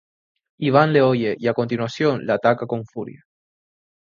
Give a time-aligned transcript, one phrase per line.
[0.57, 3.21] Iván le oye y a continuación le ataca con furia.